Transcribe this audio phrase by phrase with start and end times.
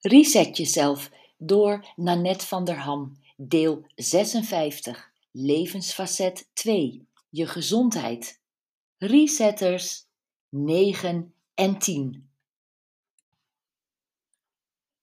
[0.00, 8.40] Reset jezelf door Nanette van der Ham, deel 56, levensfacet 2, je gezondheid.
[8.98, 10.06] Resetters
[10.48, 12.30] 9 en 10.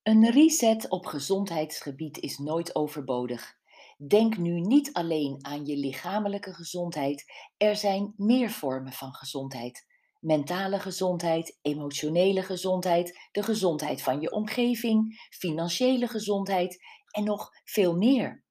[0.04, 3.58] Een reset op gezondheidsgebied is nooit overbodig.
[3.98, 9.86] Denk nu niet alleen aan je lichamelijke gezondheid, er zijn meer vormen van gezondheid
[10.26, 18.44] mentale gezondheid, emotionele gezondheid, de gezondheid van je omgeving, financiële gezondheid en nog veel meer.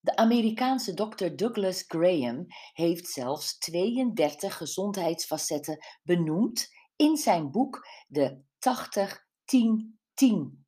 [0.00, 8.46] De Amerikaanse dokter Douglas Graham heeft zelfs 32 gezondheidsfacetten benoemd in zijn boek de 80-10-10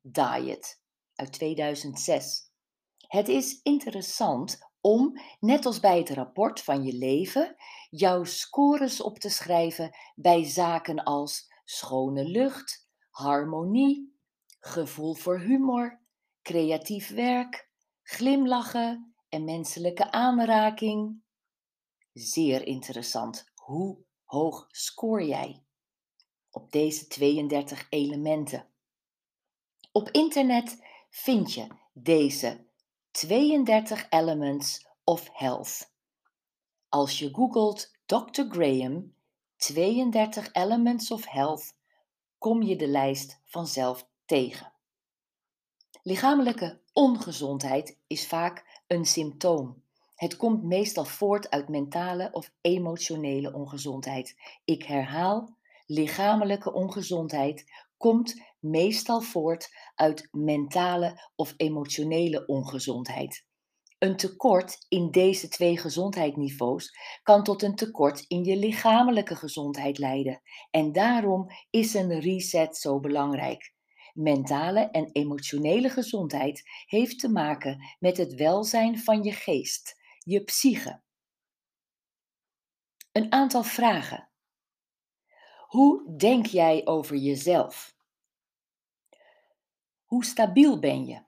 [0.01, 0.81] Diet
[1.15, 2.51] uit 2006.
[3.07, 7.55] Het is interessant om, net als bij het rapport van je leven,
[7.89, 14.17] jouw scores op te schrijven bij zaken als schone lucht, harmonie,
[14.59, 16.01] gevoel voor humor,
[16.41, 17.69] creatief werk,
[18.03, 21.21] glimlachen en menselijke aanraking.
[22.13, 23.51] Zeer interessant.
[23.53, 25.63] Hoe hoog scoor jij
[26.51, 28.67] op deze 32 elementen?
[29.91, 32.65] Op internet vind je deze
[33.17, 35.91] 32 Elements of Health.
[36.89, 38.41] Als je googelt Dr.
[38.49, 39.13] Graham
[39.57, 41.75] 32 Elements of Health,
[42.37, 44.71] kom je de lijst vanzelf tegen.
[46.01, 49.83] Lichamelijke ongezondheid is vaak een symptoom.
[50.15, 54.35] Het komt meestal voort uit mentale of emotionele ongezondheid.
[54.65, 63.46] Ik herhaal, lichamelijke ongezondheid komt meestal voort uit mentale of emotionele ongezondheid.
[63.97, 70.41] Een tekort in deze twee gezondheidsniveaus kan tot een tekort in je lichamelijke gezondheid leiden.
[70.71, 73.73] En daarom is een reset zo belangrijk.
[74.13, 81.01] Mentale en emotionele gezondheid heeft te maken met het welzijn van je geest, je psyche.
[83.11, 84.29] Een aantal vragen.
[85.67, 87.95] Hoe denk jij over jezelf?
[90.05, 91.25] Hoe stabiel ben je?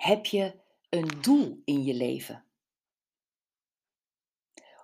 [0.00, 2.44] Heb je een doel in je leven?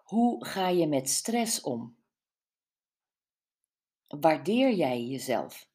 [0.04, 1.96] Hoe ga je met stress om?
[4.06, 5.70] Waardeer jij jezelf?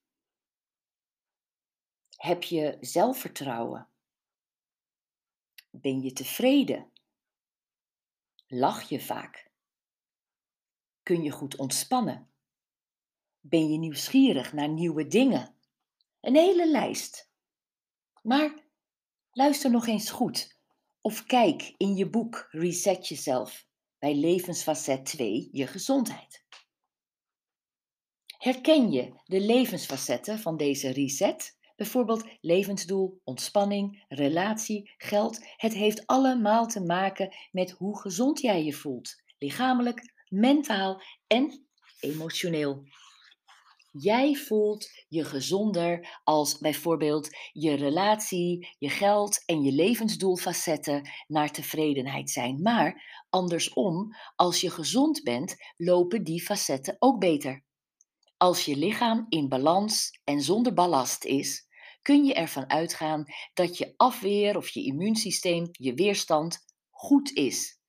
[2.09, 3.89] Heb je zelfvertrouwen?
[5.69, 6.91] Ben je tevreden?
[8.47, 9.51] Lach je vaak?
[11.03, 12.31] Kun je goed ontspannen?
[13.39, 15.55] Ben je nieuwsgierig naar nieuwe dingen?
[16.19, 17.31] Een hele lijst.
[18.21, 18.60] Maar
[19.33, 20.59] luister nog eens goed
[21.01, 23.65] of kijk in je boek Reset Jezelf
[23.99, 26.45] bij levensfacet 2 je gezondheid.
[28.37, 31.57] Herken je de levensfacetten van deze reset?
[31.75, 35.39] Bijvoorbeeld levensdoel, ontspanning, relatie, geld.
[35.57, 41.67] Het heeft allemaal te maken met hoe gezond jij je voelt, lichamelijk, mentaal en
[41.99, 42.83] emotioneel.
[43.91, 52.29] Jij voelt je gezonder als bijvoorbeeld je relatie, je geld en je levensdoelfacetten naar tevredenheid
[52.29, 52.61] zijn.
[52.61, 57.63] Maar andersom, als je gezond bent, lopen die facetten ook beter.
[58.37, 61.67] Als je lichaam in balans en zonder ballast is,
[62.01, 67.80] kun je ervan uitgaan dat je afweer of je immuunsysteem, je weerstand goed is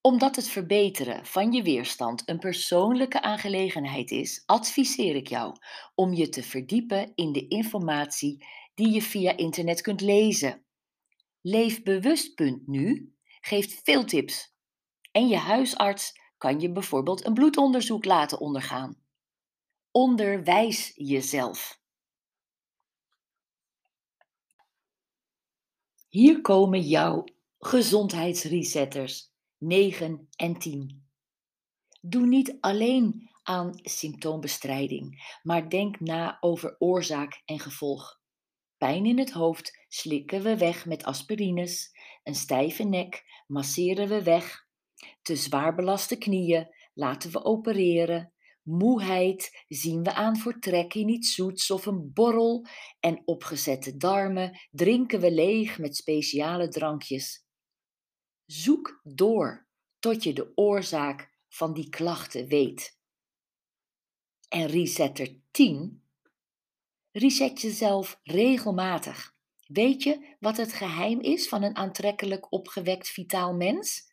[0.00, 5.56] omdat het verbeteren van je weerstand een persoonlijke aangelegenheid is, adviseer ik jou
[5.94, 10.64] om je te verdiepen in de informatie die je via internet kunt lezen.
[11.40, 14.54] Leefbewust.nu geeft veel tips.
[15.12, 19.02] En je huisarts kan je bijvoorbeeld een bloedonderzoek laten ondergaan.
[19.90, 21.80] Onderwijs jezelf.
[26.08, 27.24] Hier komen jouw
[27.58, 31.06] gezondheidsresetters 9 en 10.
[32.00, 38.20] Doe niet alleen aan symptoombestrijding, maar denk na over oorzaak en gevolg.
[38.76, 41.90] Pijn in het hoofd slikken we weg met aspirines,
[42.22, 44.66] een stijve nek masseren we weg,
[45.22, 48.32] te zwaar belaste knieën laten we opereren,
[48.62, 52.66] moeheid zien we aan voor trek in iets zoets of een borrel
[53.00, 57.47] en opgezette darmen drinken we leeg met speciale drankjes.
[58.50, 59.66] Zoek door
[59.98, 62.98] tot je de oorzaak van die klachten weet.
[64.48, 66.02] En resetter 10.
[67.10, 69.36] Reset jezelf regelmatig.
[69.66, 74.12] Weet je wat het geheim is van een aantrekkelijk opgewekt vitaal mens?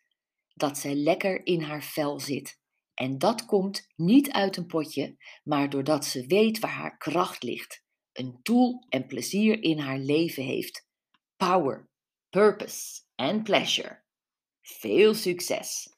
[0.53, 2.59] Dat zij lekker in haar vel zit.
[2.93, 7.83] En dat komt niet uit een potje, maar doordat ze weet waar haar kracht ligt,
[8.11, 10.87] een doel en plezier in haar leven heeft.
[11.35, 11.89] Power,
[12.29, 14.03] purpose en pleasure.
[14.65, 15.95] Veel succes!